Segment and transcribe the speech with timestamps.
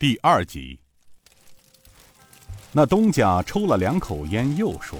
[0.00, 0.78] 第二集，
[2.70, 4.96] 那东家抽了两口烟，又说：“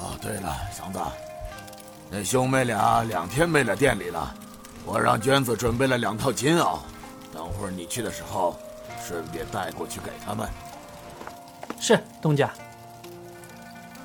[0.00, 0.98] 哦，对了，祥子，
[2.10, 4.34] 那兄妹俩两天没来店里了，
[4.86, 6.78] 我让娟子准备了两套金袄，
[7.30, 8.58] 等会儿你去的时候，
[9.06, 10.48] 顺便带过去给他们。”
[11.78, 12.50] 是东家。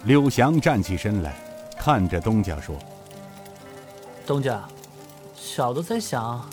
[0.04, 1.38] 柳祥站起身来，
[1.80, 2.78] 看着东家说
[4.28, 4.62] ：“东家，
[5.38, 6.46] 小的在想，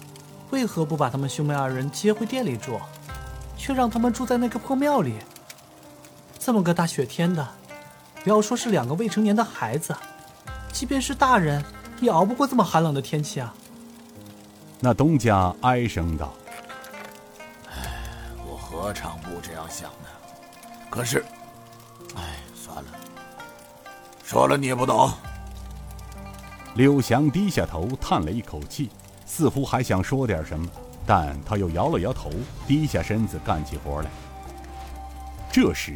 [0.55, 2.81] 为何不把他们兄妹二人接回店里住，
[3.57, 5.15] 却让他们住在那个破庙里？
[6.39, 7.45] 这么个大雪天的，
[8.23, 9.93] 不要说是两个未成年的孩子，
[10.73, 11.61] 即便是大人，
[12.01, 13.53] 也熬不过这么寒冷的天气啊。”
[14.79, 16.33] 那东家哀声道
[17.69, 17.91] ：“唉，
[18.47, 20.09] 我何尝不这样想呢？
[20.89, 21.25] 可是，
[22.15, 22.91] 唉，算了。”
[24.23, 25.11] 说了你也不懂。
[26.77, 28.91] 柳翔低下头，叹了一口气，
[29.37, 30.65] 似乎还想说点什么，
[31.05, 32.31] 但他又摇了摇头，
[32.69, 34.09] 低下身子干起活来。
[35.51, 35.93] 这时，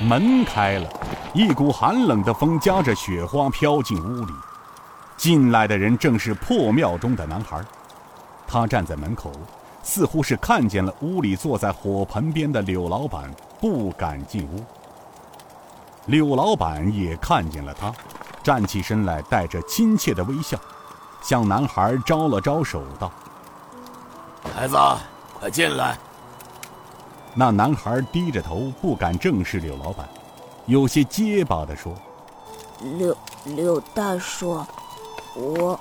[0.00, 0.88] 门开了，
[1.34, 4.32] 一股寒冷的风夹着雪花飘进屋里。
[5.18, 7.62] 进来的人正是破庙中的男孩，
[8.46, 9.30] 他站在门口，
[9.82, 14.64] 似乎是看见了屋里坐在火盆边的柳老板，不敢进屋。
[16.06, 17.92] 柳老板也看见了他，
[18.42, 20.58] 站起身来，带着亲切的微笑，
[21.22, 23.10] 向男孩招了招手，道
[24.54, 24.76] ：“孩子，
[25.38, 25.96] 快进来。”
[27.34, 30.08] 那男孩低着头，不敢正视柳老板，
[30.66, 31.94] 有些结巴地说
[32.98, 34.64] ：“柳柳大叔，
[35.34, 35.78] 我……”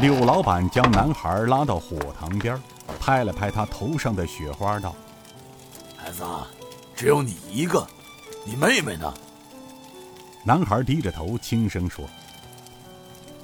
[0.00, 2.60] 柳老板将男孩拉到火塘边，
[2.98, 4.94] 拍了拍他头上的雪花，道
[5.96, 6.24] ：“孩子，
[6.94, 7.86] 只有你一个。”
[8.44, 9.12] 你妹妹呢？
[10.42, 12.04] 男孩低着头，轻声说：“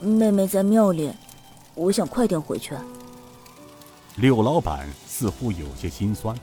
[0.01, 1.13] 妹妹在庙里，
[1.75, 2.75] 我想快点回去。”
[4.17, 6.37] 柳老板似乎有些心酸，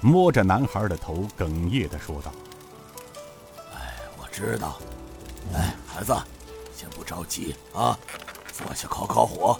[0.00, 2.32] 摸着男孩的头，哽咽的说道
[3.74, 4.78] ：“哎，我知道。
[5.52, 6.14] 哎，孩子，
[6.74, 7.98] 先不着急啊，
[8.52, 9.58] 坐下烤烤火。”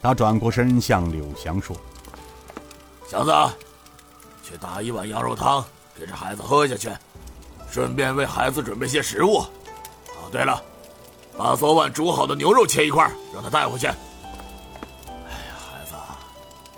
[0.00, 1.76] 他转过身向柳祥说
[3.10, 3.32] ：“小子，
[4.42, 5.64] 去打一碗羊肉汤。”
[5.98, 6.90] 给这孩子喝下去，
[7.70, 9.38] 顺便为孩子准备些食物。
[9.38, 10.62] 哦，对了，
[11.36, 13.86] 把昨晚煮好的牛肉切一块，让他带回去。
[13.86, 13.96] 哎呀，
[15.58, 15.94] 孩子，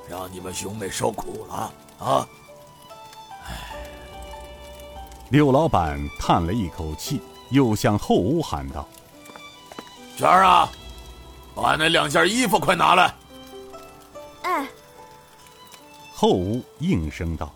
[0.08, 2.28] 让你们兄妹受苦了啊！
[3.46, 3.54] 哎。
[5.30, 7.20] 刘老板叹了一口气，
[7.50, 8.88] 又向后屋喊道
[10.18, 10.68] ：“娟儿啊，
[11.54, 13.14] 把那两件衣服快拿来。”
[14.42, 14.66] 哎。
[16.12, 17.52] 后屋应声道。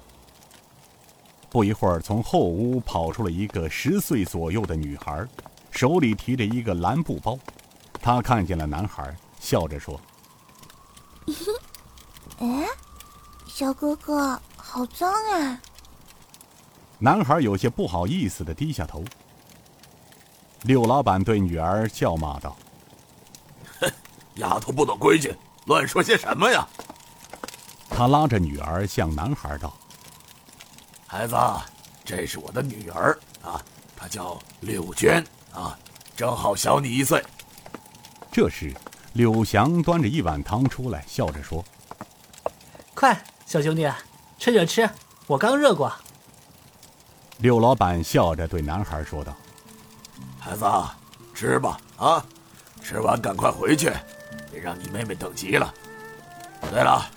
[1.51, 5.27] 不一会儿，从后屋跑出了一个十岁左右的女孩，
[5.73, 7.37] 手里提着一个蓝布包。
[8.01, 10.01] 他看见了男孩，笑着说
[12.39, 12.67] ：“哎，
[13.47, 15.61] 小哥哥，好脏啊！”
[16.99, 19.05] 男孩有些不好意思的低下头。
[20.63, 22.57] 柳老板对女儿笑骂道
[23.81, 23.91] ：“哼，
[24.37, 25.35] 丫头不懂规矩，
[25.67, 26.69] 乱说些什么呀？”
[27.91, 29.77] 他拉着女儿向男孩道。
[31.07, 31.37] 孩子，
[32.05, 33.63] 这是我的女儿啊，
[33.97, 35.25] 她叫柳娟
[35.55, 35.79] 啊，
[36.17, 37.23] 正好小你一岁。
[38.31, 38.73] 这时，
[39.13, 41.65] 柳祥端着一碗汤出来，笑着说
[42.95, 43.91] ：“快，小兄弟，
[44.39, 44.89] 趁热吃，
[45.27, 45.93] 我刚热过。”
[47.39, 49.37] 柳老板笑着对男孩说道
[50.41, 50.65] ：“孩子，
[51.35, 52.25] 吃吧啊，
[52.83, 53.93] 吃完赶快回去，
[54.51, 55.73] 别让你妹妹等急了。
[56.71, 57.11] 对了，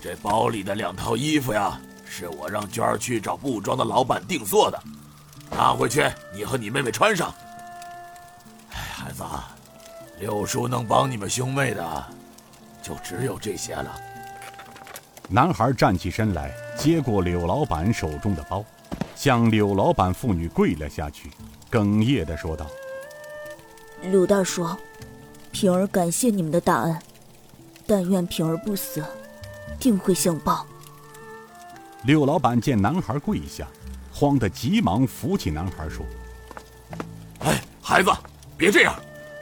[0.00, 4.82] 这包里的两套衣服呀。”是我让娟儿去找布庄的老板定做的，
[5.50, 7.32] 拿回去你和你妹妹穿上。
[9.08, 9.24] 哎，孩子，
[10.20, 12.06] 六叔能帮你们兄妹的，
[12.82, 13.94] 就只有这些了。
[15.30, 18.62] 男孩站起身来，接过柳老板手中的包，
[19.14, 21.30] 向柳老板父女跪了下去，
[21.70, 22.66] 哽咽的说道
[24.02, 24.68] ：“柳大叔，
[25.52, 26.98] 平儿感谢你们的大恩，
[27.86, 29.02] 但愿平儿不死，
[29.78, 30.66] 定会相报。”
[32.04, 33.66] 柳老板见男孩跪下，
[34.12, 36.04] 慌得急忙扶起男孩说
[37.40, 38.10] ：“哎，孩子，
[38.58, 38.94] 别这样，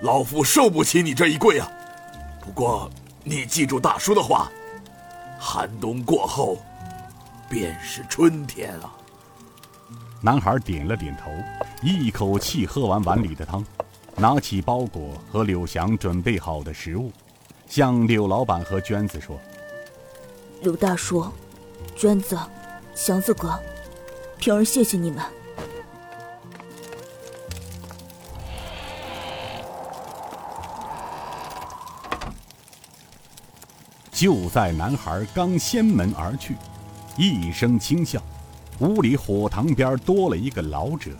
[0.02, 1.66] 老夫受不起你这一跪啊！
[2.38, 2.90] 不过
[3.24, 4.52] 你记住大叔的话，
[5.38, 6.58] 寒冬过后，
[7.48, 8.94] 便是春天啊。”
[10.20, 11.30] 男孩点了点头，
[11.82, 13.64] 一口气喝完碗里的汤，
[14.16, 17.10] 拿起包裹和柳翔准备好的食物，
[17.66, 19.38] 向柳老板和娟子说
[20.60, 21.26] ：“柳大叔。”
[21.96, 22.38] 娟子，
[22.94, 23.58] 祥子哥，
[24.38, 25.22] 平儿，谢谢你们。
[34.16, 36.56] 就在男孩刚掀门而去，
[37.18, 38.18] 一声轻笑，
[38.78, 41.10] 屋里火塘边多了一个老者。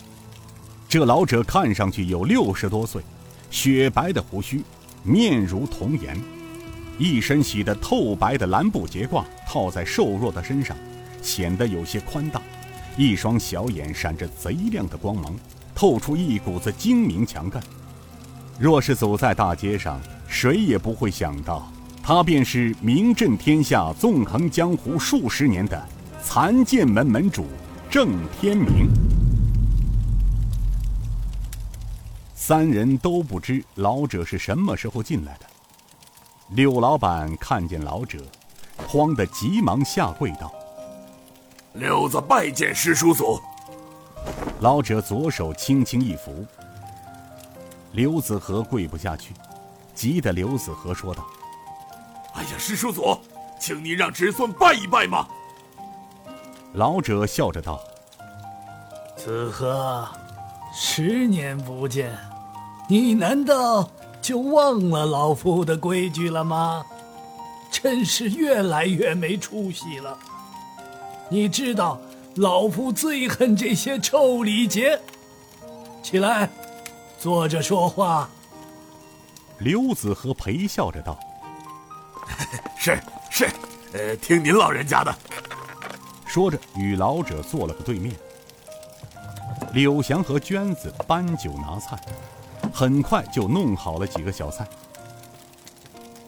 [0.89, 3.03] 这老者看上去有六十多岁，
[3.51, 4.65] 雪白的胡须，
[5.03, 6.19] 面如童颜，
[6.99, 10.75] 一身洗得透白的蓝布结褂套在瘦弱的身上，
[11.21, 12.41] 显得有些宽大。
[12.97, 15.37] 一双小眼闪着贼亮的光芒，
[15.75, 17.63] 透出一股子精明强干。
[18.59, 21.71] 若是走在大街上，谁也不会想到，
[22.07, 25.89] 他便是名震天下、纵横江湖数十年的
[26.23, 27.47] 残剑门门主
[27.91, 28.89] 郑天明。
[32.33, 35.47] 三人都不知老者是什么时候进来的。
[36.51, 38.23] 柳老板看见老者，
[38.87, 40.55] 慌得急忙下跪道。
[41.73, 43.37] 柳子拜见师叔祖。
[44.61, 46.47] 老者左手轻轻一扶，
[47.91, 49.35] 刘子和跪不下去，
[49.93, 51.27] 急得刘子和说道
[52.37, 53.19] ：“哎呀，师叔祖，
[53.59, 55.27] 请你让侄孙拜一拜嘛。”
[56.75, 57.81] 老者笑着道
[59.17, 60.07] ：“子和，
[60.75, 62.17] 十年不见，
[62.89, 63.89] 你难道
[64.21, 66.85] 就忘了老夫的规矩了吗？
[67.71, 70.19] 真是越来越没出息了。”
[71.29, 71.99] 你知道，
[72.37, 75.01] 老夫最恨这些臭礼节。
[76.03, 76.49] 起来，
[77.19, 78.29] 坐着说话。
[79.59, 81.19] 刘子和陪笑着道
[82.87, 82.97] ：“是
[83.31, 83.49] 是，
[83.95, 85.13] 呃，听您老人家的。”
[86.25, 88.15] 说着，与老者坐了个对面。
[89.73, 91.99] 柳祥和娟子搬酒拿菜，
[92.73, 94.65] 很快就弄好了几个小菜。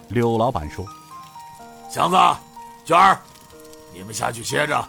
[0.08, 0.84] 柳老板说
[1.88, 2.16] ：“祥子，
[2.84, 3.20] 娟儿。”
[3.94, 4.84] 你们下去歇着，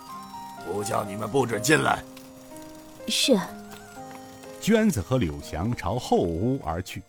[0.66, 2.04] 不叫你们不准进来。
[3.08, 3.40] 是。
[4.60, 7.04] 娟子和柳祥朝后屋而去。